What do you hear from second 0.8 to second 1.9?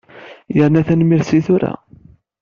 tanemmirt si tura.